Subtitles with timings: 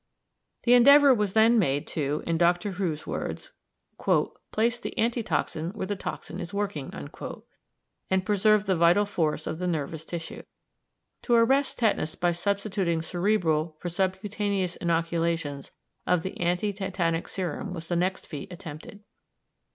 [0.63, 2.71] The endeavour was then made to, in Dr.
[2.71, 3.53] Roux's words,
[4.51, 6.91] "place the anti toxin where the toxin is working,"
[8.09, 10.41] and preserve the vital force of the nervous tissue.
[11.21, 15.71] To arrest tetanus by substituting cerebral for subcutaneous inoculations
[16.07, 19.03] of the anti tetanic serum was the next feat attempted.